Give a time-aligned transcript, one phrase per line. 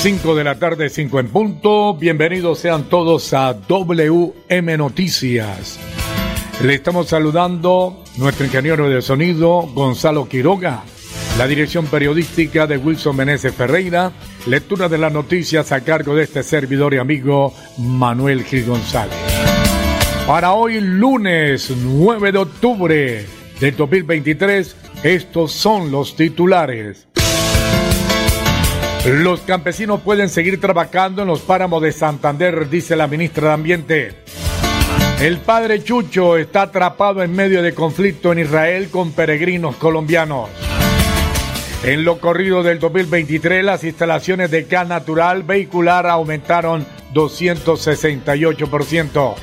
[0.00, 1.92] 5 de la tarde, 5 en punto.
[1.92, 5.78] Bienvenidos sean todos a WM Noticias.
[6.64, 10.84] Le estamos saludando nuestro ingeniero de sonido, Gonzalo Quiroga.
[11.36, 14.12] La dirección periodística de Wilson Meneses Ferreira.
[14.46, 19.14] Lectura de las noticias a cargo de este servidor y amigo Manuel Gil González.
[20.26, 23.26] Para hoy, lunes 9 de octubre
[23.60, 27.06] de 2023, estos son los titulares.
[29.06, 34.14] Los campesinos pueden seguir trabajando en los páramos de Santander, dice la ministra de Ambiente.
[35.20, 40.50] El padre Chucho está atrapado en medio de conflicto en Israel con peregrinos colombianos.
[41.82, 49.34] En lo corrido del 2023, las instalaciones de gas natural vehicular aumentaron 268%.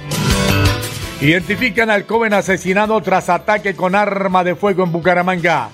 [1.22, 5.69] Identifican al joven asesinado tras ataque con arma de fuego en Bucaramanga.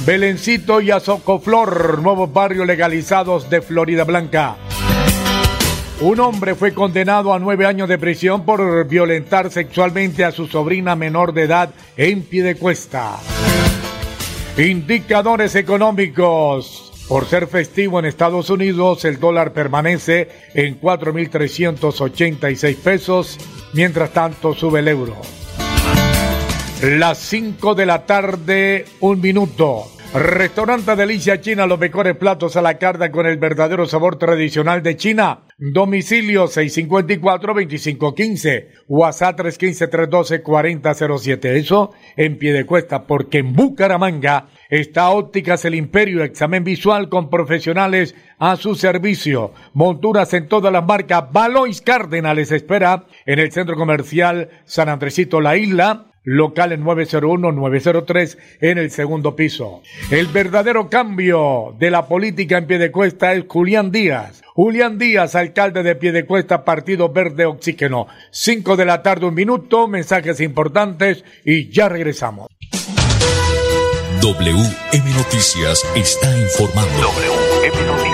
[0.00, 4.56] Belencito y Azocoflor, nuevos barrios legalizados de Florida Blanca.
[6.00, 10.94] Un hombre fue condenado a nueve años de prisión por violentar sexualmente a su sobrina
[10.96, 13.16] menor de edad en Piedecuesta.
[14.58, 16.92] Indicadores económicos.
[17.08, 23.38] Por ser festivo en Estados Unidos, el dólar permanece en 4.386 pesos,
[23.72, 25.16] mientras tanto sube el euro.
[26.84, 29.84] Las 5 de la tarde, un minuto.
[30.12, 34.98] Restaurante Delicia China, los mejores platos a la carta con el verdadero sabor tradicional de
[34.98, 35.44] China.
[35.56, 41.56] Domicilio 654-2515, WhatsApp 315-312-4007.
[41.56, 47.30] Eso en pie de cuesta, porque en Bucaramanga está Ópticas El Imperio, examen visual con
[47.30, 49.54] profesionales a su servicio.
[49.72, 51.32] Monturas en todas las marcas.
[51.32, 58.38] Valois Cárdenas les espera en el centro comercial San Andresito La Isla local en 901-903
[58.60, 59.82] en el segundo piso.
[60.10, 64.42] El verdadero cambio de la política en Piedecuesta es Julián Díaz.
[64.54, 68.06] Julián Díaz, alcalde de Piedecuesta, Partido Verde Oxígeno.
[68.30, 72.48] 5 de la tarde, un minuto, mensajes importantes y ya regresamos.
[74.20, 77.02] WM Noticias está informando.
[77.02, 78.13] WM Noticias.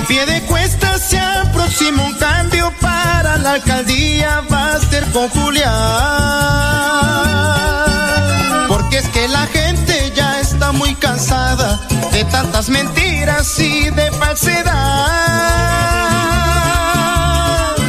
[0.00, 5.28] En pie de cuesta se aproxima un cambio para la alcaldía, va a ser con
[5.28, 5.68] Julián.
[8.66, 11.78] Porque es que la gente ya está muy cansada
[12.12, 15.06] de tantas mentiras y de falsedad.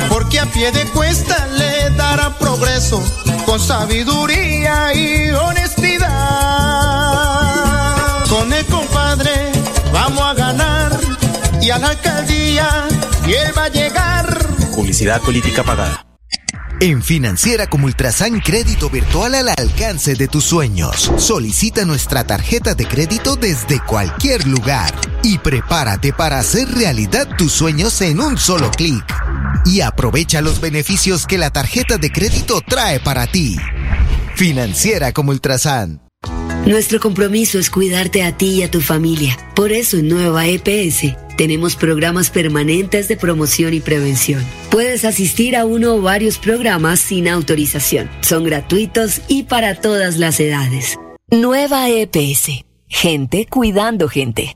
[0.09, 3.01] Porque a pie de cuesta le dará progreso
[3.45, 6.09] con sabiduría y honestidad.
[8.27, 9.60] Con el compadre
[11.71, 12.87] a la alcaldía
[13.25, 14.47] y él va a llegar.
[14.75, 16.05] Publicidad política pagada.
[16.79, 21.11] En Financiera como Ultrasan Crédito Virtual al alcance de tus sueños.
[21.17, 24.91] Solicita nuestra tarjeta de crédito desde cualquier lugar
[25.23, 29.05] y prepárate para hacer realidad tus sueños en un solo clic.
[29.63, 33.57] Y aprovecha los beneficios que la tarjeta de crédito trae para ti.
[34.35, 36.01] Financiera como Ultrasan.
[36.65, 39.37] Nuestro compromiso es cuidarte a ti y a tu familia.
[39.55, 44.45] Por eso en Nueva EPS tenemos programas permanentes de promoción y prevención.
[44.69, 48.11] Puedes asistir a uno o varios programas sin autorización.
[48.21, 50.99] Son gratuitos y para todas las edades.
[51.31, 52.63] Nueva EPS.
[52.87, 54.55] Gente cuidando gente.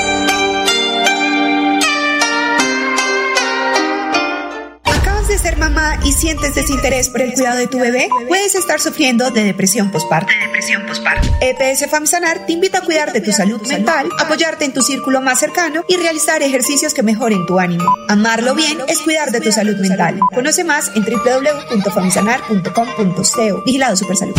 [5.61, 9.91] Mamá y sientes desinterés por el cuidado de tu bebé, puedes estar sufriendo de depresión
[9.91, 10.33] postparto.
[10.41, 11.27] depresión postparto.
[11.39, 15.39] EPS FAMSANAR te invita a cuidar de tu salud mental, apoyarte en tu círculo más
[15.39, 17.85] cercano y realizar ejercicios que mejoren tu ánimo.
[18.09, 20.19] Amarlo bien es cuidar de tu salud mental.
[20.33, 23.63] Conoce más en www.famsanar.com.co.
[23.63, 24.33] Vigilado Supersalud.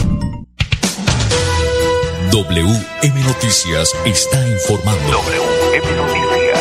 [2.33, 5.13] WM Noticias está informando.
[5.13, 6.52] WM Noticias.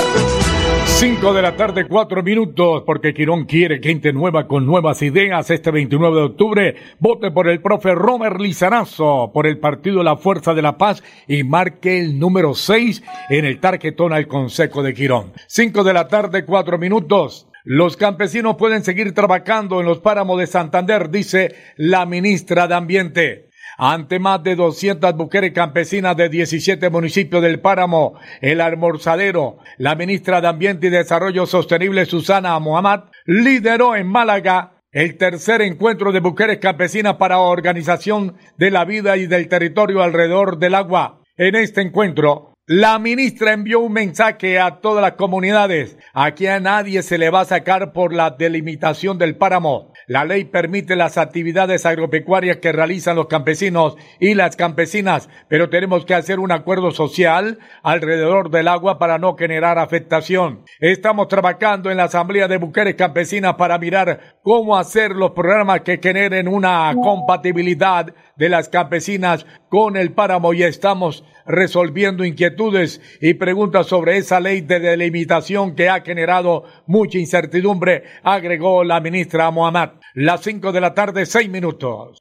[1.01, 5.49] 5 de la tarde, 4 minutos, porque Quirón quiere gente nueva con nuevas ideas.
[5.49, 10.53] Este 29 de octubre, vote por el profe Romer Lizarazo, por el partido La Fuerza
[10.53, 13.01] de la Paz y marque el número 6
[13.31, 15.33] en el tarjetón al Consejo de Quirón.
[15.47, 17.47] 5 de la tarde, 4 minutos.
[17.63, 23.50] Los campesinos pueden seguir trabajando en los páramos de Santander, dice la ministra de Ambiente
[23.83, 30.39] ante más de 200 mujeres campesinas de 17 municipios del Páramo, el almorzadero, la ministra
[30.39, 36.59] de Ambiente y Desarrollo Sostenible Susana Muhammad lideró en Málaga el tercer encuentro de mujeres
[36.59, 41.23] campesinas para organización de la vida y del territorio alrededor del agua.
[41.35, 45.97] En este encuentro, la ministra envió un mensaje a todas las comunidades.
[46.13, 49.90] Aquí a nadie se le va a sacar por la delimitación del páramo.
[50.07, 56.05] La ley permite las actividades agropecuarias que realizan los campesinos y las campesinas, pero tenemos
[56.05, 60.63] que hacer un acuerdo social alrededor del agua para no generar afectación.
[60.79, 65.99] Estamos trabajando en la Asamblea de Mujeres Campesinas para mirar cómo hacer los programas que
[66.01, 73.87] generen una compatibilidad de las campesinas con el páramo y estamos resolviendo inquietudes y preguntas
[73.87, 79.89] sobre esa ley de delimitación que ha generado mucha incertidumbre, agregó la ministra Mohamed.
[80.13, 82.19] Las 5 de la tarde, 6 minutos.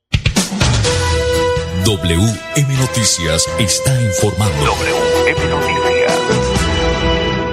[1.85, 4.65] WM Noticias está informando.
[4.65, 6.61] WM Noticias.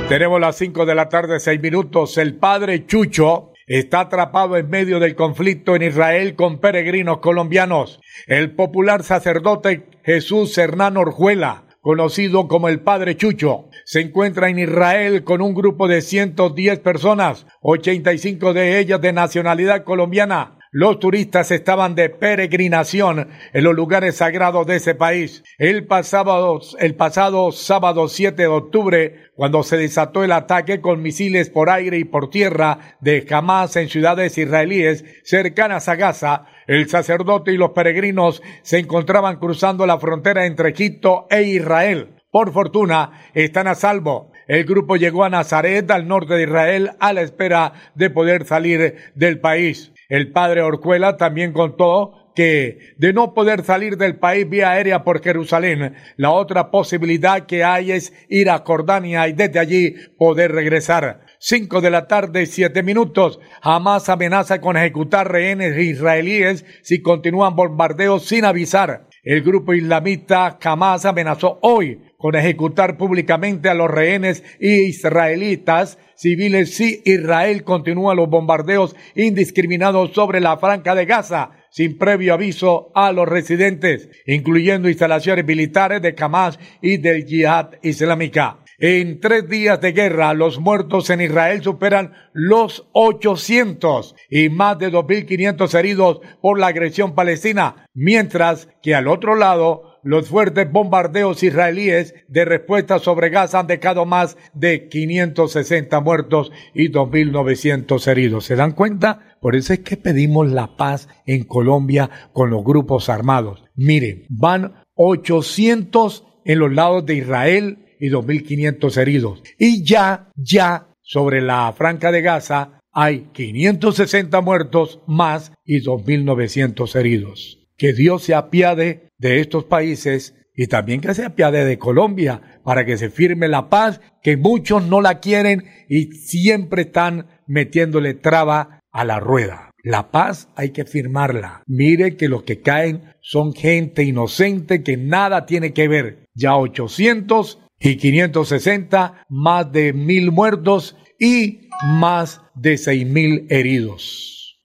[0.10, 2.18] Tenemos las 5 de la tarde, 6 minutos.
[2.18, 8.00] El padre Chucho está atrapado en medio del conflicto en Israel con peregrinos colombianos.
[8.26, 15.24] El popular sacerdote Jesús Hernán Orjuela conocido como el Padre Chucho, se encuentra en Israel
[15.24, 20.57] con un grupo de 110 personas, 85 de ellas de nacionalidad colombiana.
[20.80, 25.44] Los turistas estaban de peregrinación en los lugares sagrados de ese país.
[25.58, 31.50] El pasado, el pasado sábado 7 de octubre, cuando se desató el ataque con misiles
[31.50, 37.54] por aire y por tierra de Hamas en ciudades israelíes cercanas a Gaza, el sacerdote
[37.54, 42.18] y los peregrinos se encontraban cruzando la frontera entre Egipto e Israel.
[42.30, 44.32] Por fortuna, están a salvo.
[44.48, 48.96] El grupo llegó a Nazaret, al norte de Israel, a la espera de poder salir
[49.16, 49.92] del país.
[50.10, 55.24] El padre Orcuela también contó que de no poder salir del país vía aérea por
[55.24, 61.22] Jerusalén, la otra posibilidad que hay es ir a Jordania y desde allí poder regresar.
[61.40, 63.40] 5 de la tarde, 7 minutos.
[63.64, 69.08] Jamás amenaza con ejecutar rehenes israelíes si continúan bombardeos sin avisar.
[69.24, 77.02] El grupo islamista jamás amenazó hoy con ejecutar públicamente a los rehenes israelitas civiles si
[77.06, 83.28] Israel continúa los bombardeos indiscriminados sobre la franja de Gaza sin previo aviso a los
[83.28, 88.64] residentes, incluyendo instalaciones militares de Hamas y del Yihad Islámica.
[88.80, 94.92] En tres días de guerra, los muertos en Israel superan los 800 y más de
[94.92, 102.16] 2.500 heridos por la agresión palestina, mientras que al otro lado, los fuertes bombardeos israelíes
[102.28, 108.46] de respuesta sobre Gaza han dejado más de 560 muertos y 2.900 heridos.
[108.46, 109.38] ¿Se dan cuenta?
[109.42, 113.64] Por eso es que pedimos la paz en Colombia con los grupos armados.
[113.76, 119.44] Miren, van 800 en los lados de Israel, y 2.500 heridos.
[119.58, 127.67] Y ya, ya, sobre la Franca de Gaza hay 560 muertos más y 2.900 heridos.
[127.78, 132.86] Que Dios se apiade de estos países y también que se apiade de Colombia para
[132.86, 138.82] que se firme la paz, que muchos no la quieren y siempre están metiéndole traba
[138.92, 139.72] a la rueda.
[139.84, 141.64] La paz hay que firmarla.
[141.68, 146.26] Mire que los que caen son gente inocente que nada tiene que ver.
[146.34, 154.58] Ya 800 y 560, más de mil muertos y más de seis mil heridos.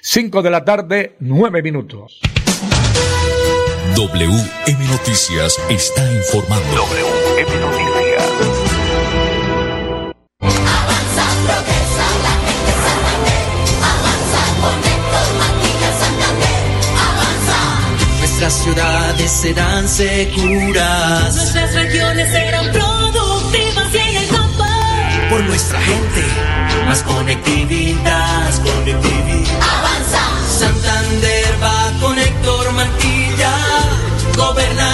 [0.00, 0.42] 5 ¿Mm?
[0.42, 2.20] de la tarde, 9 minutos.
[3.94, 6.66] WM Noticias está informando.
[6.74, 8.24] WM Noticias.
[10.40, 13.44] Avanza, progresa, la gente Santander.
[13.94, 16.62] Avanza con Héctor Maquilla Santander.
[17.08, 17.60] Avanza.
[18.18, 21.34] Nuestras ciudades serán seguras.
[21.36, 24.64] Nuestras regiones serán productivas y en el campo.
[25.30, 26.24] Por nuestra gente,
[26.86, 28.44] más conectividad.
[28.44, 29.62] Más conectividad.
[29.62, 30.20] Avanza.
[30.58, 33.52] Santander va con Héctor Mantilla,
[34.36, 34.93] gobernador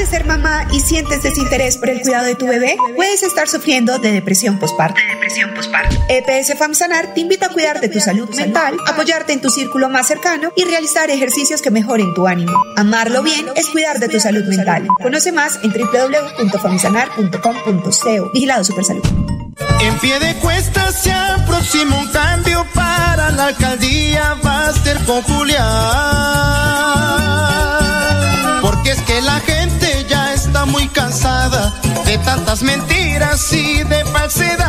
[0.00, 2.74] ¿Acabas de ser mamá y sientes desinterés por el cuidado de tu bebé?
[2.96, 4.98] Puedes estar sufriendo de depresión postparto.
[6.08, 10.06] EPS FAMSANAR te invita a cuidar de tu salud mental, apoyarte en tu círculo más
[10.06, 12.50] cercano y realizar ejercicios que mejoren tu ánimo.
[12.78, 14.88] Amarlo bien es cuidar de tu salud mental.
[15.02, 18.30] Conoce más en www.famsanar.com.co.
[18.32, 19.02] Vigilado Supersalud.
[19.80, 24.70] En pie de cuesta se aproxima un cambio para la alcaldía, va a
[30.50, 31.72] está muy cansada
[32.04, 34.66] de tantas mentiras y de falsedad.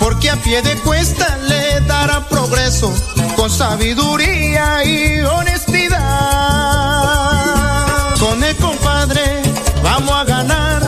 [0.00, 2.92] Porque a pie de cuesta le dará progreso
[3.36, 5.98] con sabiduría y honestidad.
[8.18, 9.40] Con el compadre
[9.84, 10.82] vamos a ganar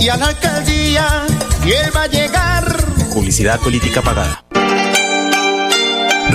[0.00, 1.24] y a la alcaldía
[1.64, 2.84] y él va a llegar.
[3.14, 4.45] Publicidad política pagada.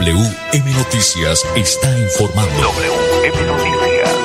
[0.00, 2.52] WM Noticias está informando.
[2.62, 4.16] WM Noticias.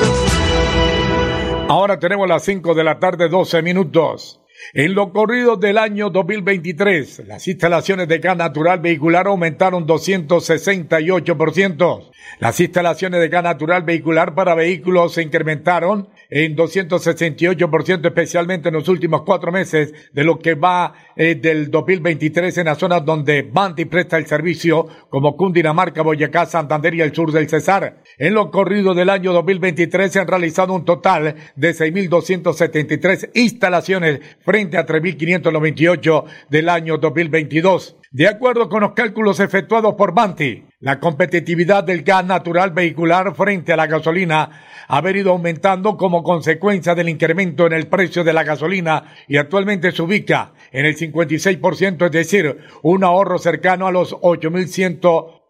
[1.67, 4.39] Ahora tenemos las 5 de la tarde, 12 minutos.
[4.71, 12.09] En lo corrido del año 2023, las instalaciones de gas natural vehicular aumentaron 268%.
[12.39, 18.87] Las instalaciones de gas natural vehicular para vehículos se incrementaron en 268%, especialmente en los
[18.87, 23.85] últimos cuatro meses de lo que va eh, del 2023 en las zonas donde Banti
[23.85, 28.01] presta el servicio, como Cundinamarca, Boyacá, Santander y el sur del Cesar.
[28.17, 34.21] En lo corrido del año 2023 se han realizado un total de 6.273 instalaciones
[34.53, 37.97] frente a 3.598 del año 2022.
[38.11, 43.73] De acuerdo con los cálculos efectuados por Banti, la competitividad del gas natural vehicular frente
[43.73, 44.51] a la gasolina
[44.87, 49.91] ha venido aumentando como consecuencia del incremento en el precio de la gasolina y actualmente
[49.91, 54.15] se ubica en el 56%, es decir, un ahorro cercano a los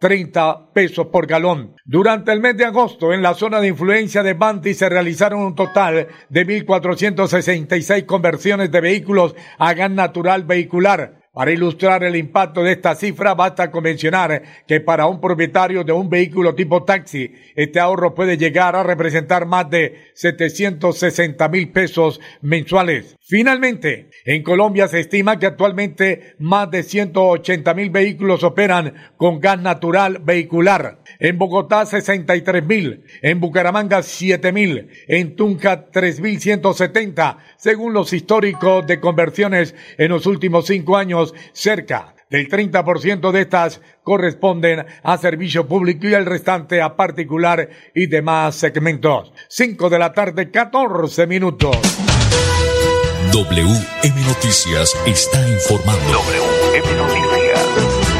[0.03, 1.75] 8.130 pesos por galón.
[1.85, 5.55] Durante el mes de agosto, en la zona de influencia de Banti se realizaron un
[5.55, 12.73] total de 1.466 conversiones de vehículos a gas natural vehicular Para ilustrar el impacto de
[12.73, 17.79] esta cifra, basta con mencionar que para un propietario de un vehículo tipo taxi, este
[17.79, 23.15] ahorro puede llegar a representar más de 760 mil pesos mensuales.
[23.19, 29.59] Finalmente, en Colombia se estima que actualmente más de 180 mil vehículos operan con gas
[29.59, 30.99] natural vehicular.
[31.19, 38.99] En Bogotá 63 mil, en Bucaramanga 7 mil, en Tunja 3.170, según los históricos de
[38.99, 41.22] conversiones en los últimos cinco años,
[41.53, 48.07] cerca del 30% de estas corresponden a servicio público y el restante a particular y
[48.07, 49.31] demás segmentos.
[49.49, 51.77] 5 de la tarde, 14 minutos.
[53.31, 56.11] WM Noticias está informando.
[56.11, 58.13] WM Noticias.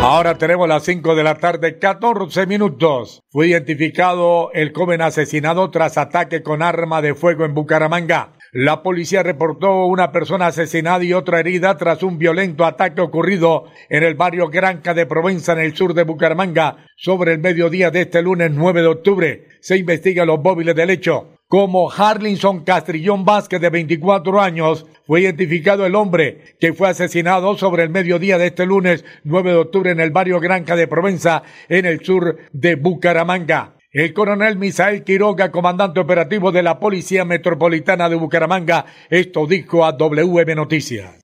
[0.00, 3.22] Ahora tenemos las 5 de la tarde, 14 minutos.
[3.28, 8.32] Fue identificado el joven asesinado tras ataque con arma de fuego en Bucaramanga.
[8.58, 14.02] La policía reportó una persona asesinada y otra herida tras un violento ataque ocurrido en
[14.02, 18.22] el barrio Granca de Provenza en el sur de Bucaramanga sobre el mediodía de este
[18.22, 19.48] lunes 9 de octubre.
[19.60, 21.34] Se investiga los móviles del hecho.
[21.48, 27.82] Como Harlinson Castrillón Vázquez de 24 años, fue identificado el hombre que fue asesinado sobre
[27.82, 31.84] el mediodía de este lunes 9 de octubre en el barrio Granca de Provenza en
[31.84, 33.75] el sur de Bucaramanga.
[33.98, 39.92] El coronel Misael Quiroga, comandante operativo de la Policía Metropolitana de Bucaramanga, esto dijo a
[39.92, 41.18] WM Noticias.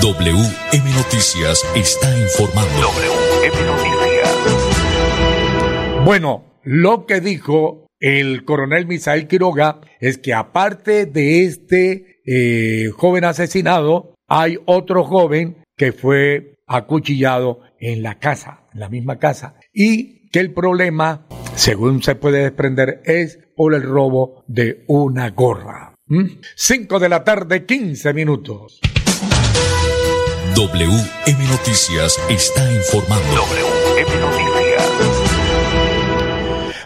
[0.00, 2.72] WM Noticias está informando.
[2.80, 4.34] WM Noticias.
[6.06, 13.26] Bueno, lo que dijo el coronel Misael Quiroga es que aparte de este eh, joven
[13.26, 20.17] asesinado, hay otro joven que fue acuchillado en la casa, en la misma casa, y
[20.30, 25.94] que el problema, según se puede desprender, es por el robo de una gorra.
[26.54, 28.80] 5 de la tarde, 15 minutos.
[30.54, 33.28] WM Noticias está informando.
[33.36, 34.48] WM Noticias.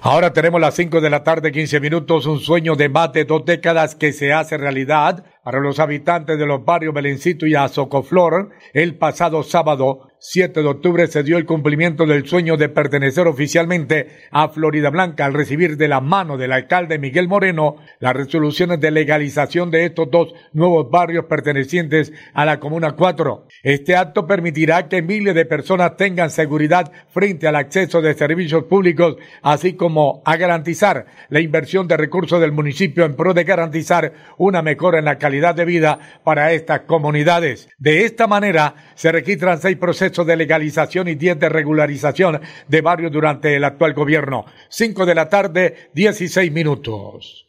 [0.04, 3.44] Ahora tenemos las 5 de la tarde, 15 minutos, un sueño de más de dos
[3.44, 8.50] décadas que se hace realidad para los habitantes de los barrios Belencito y Azocoflor.
[8.72, 14.06] El pasado sábado 7 de octubre se dio el cumplimiento del sueño de pertenecer oficialmente
[14.30, 18.92] a Florida Blanca al recibir de la mano del alcalde Miguel Moreno las resoluciones de
[18.92, 23.48] legalización de estos dos nuevos barrios pertenecientes a la Comuna 4.
[23.64, 29.16] Este acto permitirá que miles de personas tengan seguridad frente al acceso de servicios públicos,
[29.42, 34.62] así como a garantizar la inversión de recursos del municipio en pro de garantizar una
[34.62, 37.68] mejora en la calidad de vida para estas comunidades.
[37.78, 39.76] De esta manera se registran seis
[40.12, 44.44] procesos de legalización y 10 de regularización de barrios durante el actual gobierno.
[44.68, 47.48] 5 de la tarde, 16 minutos.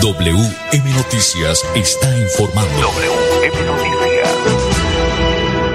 [0.00, 2.80] WM Noticias está informando.
[2.80, 4.09] WM Noticias.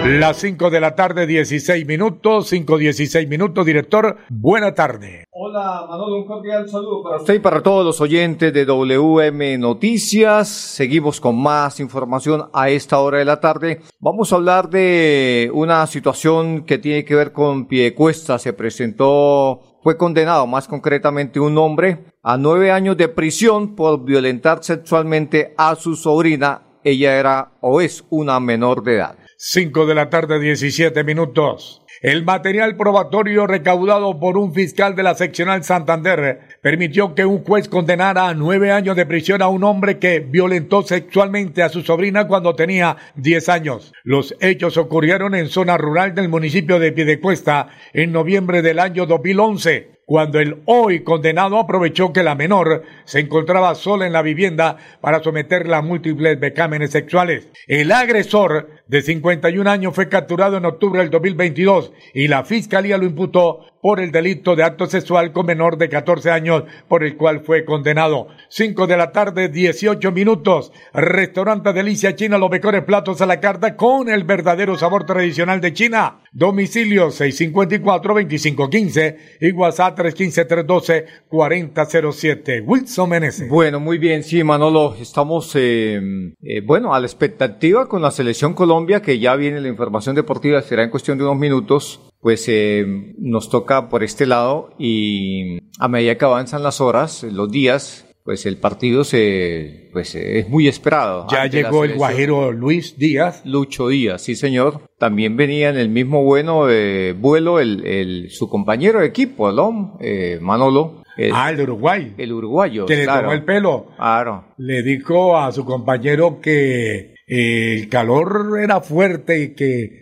[0.08, 3.66] Las 5 de la tarde, 16 minutos, 5, 16 minutos.
[3.66, 5.26] Director, buena tarde.
[5.32, 10.48] Hola Manolo, un cordial saludo para usted y para todos los oyentes de WM Noticias.
[10.48, 13.82] Seguimos con más información a esta hora de la tarde.
[14.00, 18.38] Vamos a hablar de una situación que tiene que ver con Piedecuesta.
[18.38, 24.64] Se presentó fue condenado más concretamente un hombre a nueve años de prisión por violentar
[24.64, 26.62] sexualmente a su sobrina.
[26.84, 29.25] Ella era o es una menor de edad.
[29.38, 31.82] 5 de la tarde, 17 minutos.
[32.02, 37.68] El material probatorio recaudado por un fiscal de la seccional Santander permitió que un juez
[37.68, 42.28] condenara a nueve años de prisión a un hombre que violentó sexualmente a su sobrina
[42.28, 43.94] cuando tenía 10 años.
[44.04, 49.95] Los hechos ocurrieron en zona rural del municipio de Piedecuesta en noviembre del año 2011
[50.06, 55.22] cuando el hoy condenado aprovechó que la menor se encontraba sola en la vivienda para
[55.22, 57.50] someterla a múltiples becámenes sexuales.
[57.68, 63.06] El agresor de 51 años fue capturado en octubre del 2022 y la fiscalía lo
[63.06, 67.42] imputó por el delito de acto sexual con menor de 14 años por el cual
[67.42, 68.30] fue condenado.
[68.50, 70.72] 5 de la tarde, 18 minutos.
[70.92, 75.74] Restaurante Delicia China, los mejores platos a la carta con el verdadero sabor tradicional de
[75.74, 76.22] China.
[76.36, 82.64] Domicilio 654-2515 y WhatsApp 315-312-4007.
[82.66, 83.48] Wilson Meneses.
[83.48, 84.98] Bueno, muy bien, sí, Manolo.
[85.00, 86.02] Estamos, eh,
[86.42, 90.62] eh, bueno, a la expectativa con la selección Colombia, que ya viene la información deportiva,
[90.62, 95.88] será en cuestión de unos minutos pues eh, nos toca por este lado y a
[95.88, 101.28] medida que avanzan las horas, los días, pues el partido se pues es muy esperado.
[101.30, 103.44] Ya llegó el guajero Luis Díaz.
[103.46, 104.82] Lucho Díaz, sí señor.
[104.98, 109.98] También venía en el mismo bueno eh, vuelo el, el, su compañero de equipo, ¿no?
[110.02, 111.04] Eh, Manolo.
[111.32, 112.16] ah, el Uruguay.
[112.18, 112.88] El uruguayo.
[112.88, 113.92] Que le tomó el pelo.
[113.96, 114.46] Claro.
[114.58, 120.02] Le dijo a su compañero que eh, el calor era fuerte y que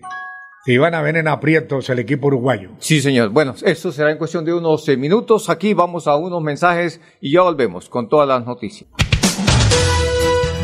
[0.65, 2.69] se iban a ver en aprietos el equipo uruguayo.
[2.79, 3.29] Sí, señor.
[3.29, 5.49] Bueno, esto será en cuestión de unos eh, minutos.
[5.49, 8.89] Aquí vamos a unos mensajes y ya volvemos con todas las noticias.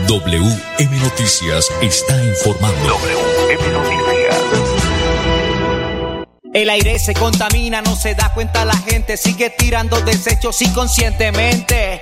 [0.07, 2.79] WM Noticias está informando.
[2.87, 3.99] WM Noticias.
[6.53, 12.01] El aire se contamina, no se da cuenta la gente, sigue tirando desechos inconscientemente.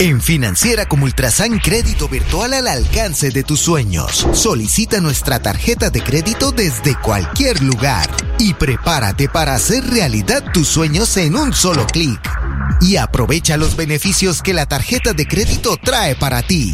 [0.00, 4.28] En Financiera como Ultrasan Crédito Virtual al alcance de tus sueños.
[4.32, 8.08] Solicita nuestra tarjeta de crédito desde cualquier lugar
[8.38, 12.20] y prepárate para hacer realidad tus sueños en un solo clic.
[12.80, 16.72] Y aprovecha los beneficios que la tarjeta de crédito trae para ti.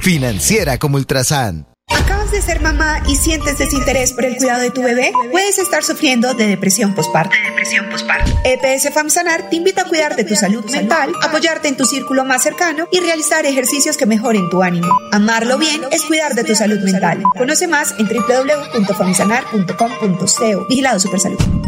[0.00, 1.66] Financiera como Ultrasan.
[1.88, 5.12] ¿Acabas de ser mamá y sientes desinterés por el cuidado de tu bebé?
[5.30, 7.36] Puedes estar sufriendo de depresión postparto.
[7.68, 8.30] Depresión postparto.
[8.44, 12.42] EPS FAMSANAR te invita a cuidar de tu salud mental, apoyarte en tu círculo más
[12.42, 14.88] cercano y realizar ejercicios que mejoren tu ánimo.
[15.12, 17.22] Amarlo bien es cuidar de tu salud mental.
[17.36, 20.66] Conoce más en www.famsanar.com.co.
[20.68, 21.67] Vigilado Supersalud.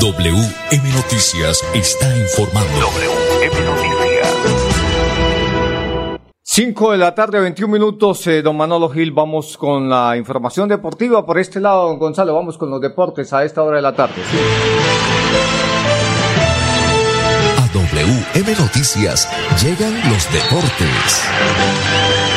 [0.00, 2.70] WM Noticias está informando.
[2.70, 4.36] WM Noticias.
[6.44, 11.26] 5 de la tarde, 21 minutos, eh, don Manolo Gil, vamos con la información deportiva.
[11.26, 14.14] Por este lado, don Gonzalo, vamos con los deportes a esta hora de la tarde.
[14.30, 14.38] ¿sí?
[17.56, 19.28] A WM Noticias
[19.60, 22.27] llegan los deportes.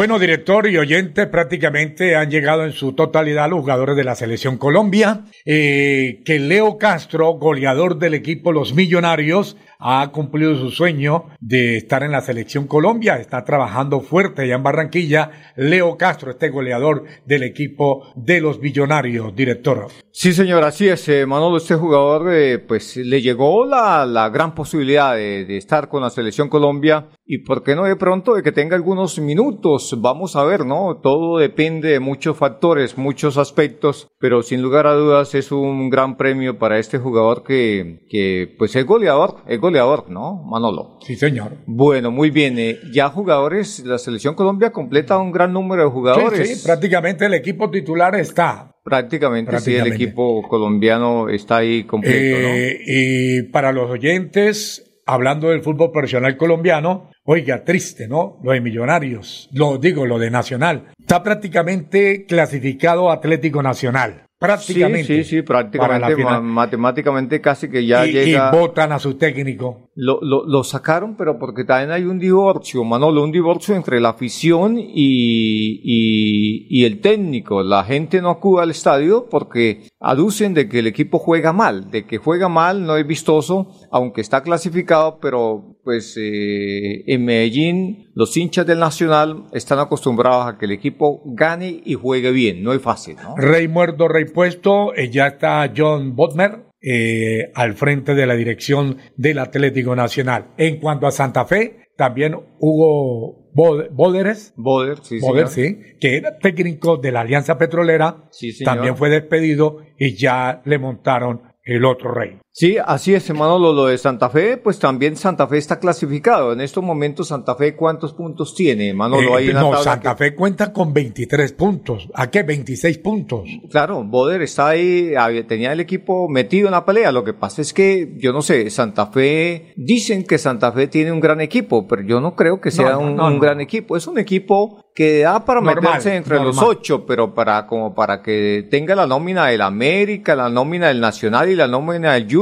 [0.00, 4.56] Bueno, director y oyente, prácticamente han llegado en su totalidad los jugadores de la selección
[4.56, 5.24] Colombia.
[5.44, 12.02] Eh, que Leo Castro, goleador del equipo Los Millonarios, ha cumplido su sueño de estar
[12.02, 13.16] en la selección Colombia.
[13.16, 15.30] Está trabajando fuerte allá en Barranquilla.
[15.56, 19.86] Leo Castro, este goleador del equipo de los Millonarios, director.
[20.12, 21.08] Sí, señor, así es.
[21.08, 25.88] eh, Manolo, este jugador, eh, pues le llegó la, la gran posibilidad de, de estar
[25.88, 29.96] con la selección Colombia y, ¿por qué no de pronto de que tenga algunos minutos?
[29.98, 30.98] Vamos a ver, ¿no?
[31.00, 36.16] Todo depende de muchos factores, muchos aspectos, pero sin lugar a dudas es un gran
[36.16, 39.69] premio para este jugador que, que pues es goleador, es goleador,
[40.08, 40.98] ¿no, Manolo?
[41.00, 41.56] Sí, señor.
[41.66, 42.58] Bueno, muy bien.
[42.58, 46.48] eh, ya jugadores, la selección Colombia completa un gran número de jugadores.
[46.48, 48.76] Sí, sí, prácticamente el equipo titular está.
[48.82, 52.48] Prácticamente, sí, el equipo colombiano está ahí completo, ¿no?
[52.48, 58.38] Eh, Y para los oyentes, hablando del fútbol profesional colombiano, oiga, triste, ¿no?
[58.42, 60.92] Lo de Millonarios, lo digo, lo de Nacional.
[60.98, 64.26] Está prácticamente clasificado Atlético Nacional.
[64.40, 65.22] Prácticamente.
[65.22, 68.50] Sí, sí, prácticamente, matemáticamente casi que ya y, llega.
[68.50, 69.90] y votan a su técnico.
[69.94, 74.08] Lo, lo, lo sacaron, pero porque también hay un divorcio, Manolo, un divorcio entre la
[74.08, 77.62] afición y, y, y el técnico.
[77.62, 82.06] La gente no acude al estadio porque aducen de que el equipo juega mal, de
[82.06, 88.36] que juega mal, no es vistoso, aunque está clasificado, pero pues eh, en Medellín los
[88.36, 92.82] hinchas del Nacional están acostumbrados a que el equipo gane y juegue bien, no es
[92.82, 93.34] fácil, ¿no?
[93.36, 94.94] Rey muerto, rey puesto.
[94.94, 100.46] eh, ya está John Botmer eh, al frente de la dirección del Atlético Nacional.
[100.56, 104.54] En cuanto a Santa Fe, también Hugo Bod- Boderes.
[104.56, 109.78] Boder, sí, Boder, sí, que era técnico de la Alianza Petrolera, Sí, también fue despedido
[109.98, 112.38] y ya le montaron el otro rey.
[112.52, 113.72] Sí, así es, Manolo.
[113.72, 116.52] Lo de Santa Fe, pues también Santa Fe está clasificado.
[116.52, 119.38] En estos momentos, Santa Fe, ¿cuántos puntos tiene, Manolo?
[119.38, 122.08] Eh, no, Santa Fe cuenta con 23 puntos.
[122.12, 122.42] ¿A qué?
[122.42, 123.48] 26 puntos.
[123.70, 125.12] Claro, Boder está ahí,
[125.46, 127.12] tenía el equipo metido en la pelea.
[127.12, 131.12] Lo que pasa es que, yo no sé, Santa Fe, dicen que Santa Fe tiene
[131.12, 133.96] un gran equipo, pero yo no creo que sea un, un gran equipo.
[133.96, 138.66] Es un equipo que da para meterse entre los ocho, pero para como para que
[138.70, 142.39] tenga la nómina del América, la nómina del Nacional y la nómina del Junior,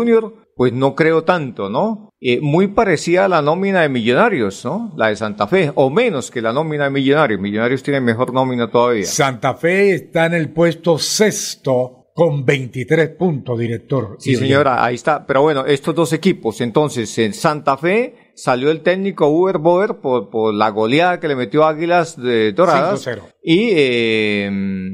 [0.57, 2.13] pues no creo tanto, ¿no?
[2.21, 4.93] Eh, muy parecida a la nómina de Millonarios, ¿no?
[4.97, 7.41] La de Santa Fe, o menos que la nómina de Millonarios.
[7.41, 9.05] Millonarios tiene mejor nómina todavía.
[9.05, 14.17] Santa Fe está en el puesto sexto con 23 puntos, director.
[14.19, 15.25] Sí, señora, ahí está.
[15.25, 20.29] Pero bueno, estos dos equipos, entonces, en Santa Fe salió el técnico Uber Boer por,
[20.29, 23.09] por la goleada que le metió Águilas de Doradas.
[23.41, 24.91] Y eh,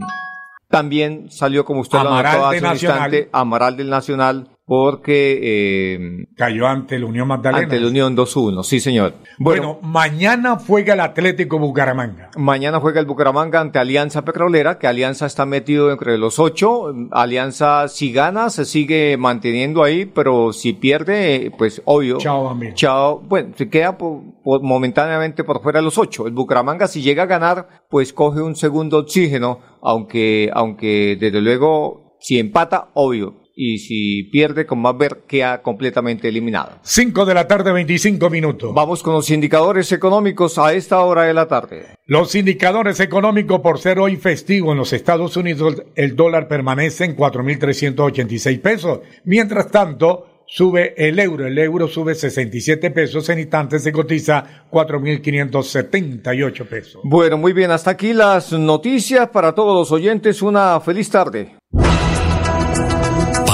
[0.69, 6.27] también salió, como usted Amaral lo anotó hace un instante, Amaral del Nacional porque eh,
[6.37, 7.65] cayó ante la Unión Magdalena.
[7.65, 9.15] Ante la Unión 2-1, sí señor.
[9.39, 12.31] Bueno, mañana juega el Atlético Bucaramanga.
[12.37, 16.95] Mañana juega el Bucaramanga ante Alianza Petrolera, que Alianza está metido entre los ocho.
[17.11, 22.17] Alianza si gana se sigue manteniendo ahí, pero si pierde, pues obvio.
[22.19, 22.75] Chao, amigo.
[22.75, 23.97] Chao, bueno, se queda
[24.45, 26.27] momentáneamente por fuera de los ocho.
[26.27, 32.17] El Bucaramanga si llega a ganar, pues coge un segundo oxígeno, aunque, aunque desde luego
[32.19, 36.79] si empata, obvio, y si pierde con más ver queda completamente eliminado.
[36.83, 38.75] 5 de la tarde, 25 minutos.
[38.75, 41.87] Vamos con los indicadores económicos a esta hora de la tarde.
[42.07, 47.17] Los indicadores económicos por ser hoy festivo en los Estados Unidos, el dólar permanece en
[47.17, 49.01] 4.386 pesos.
[49.25, 51.47] Mientras tanto, sube el euro.
[51.47, 53.29] El euro sube 67 pesos.
[53.29, 57.01] En instantes se cotiza 4.578 pesos.
[57.05, 57.71] Bueno, muy bien.
[57.71, 60.43] Hasta aquí las noticias para todos los oyentes.
[60.43, 61.57] Una feliz tarde.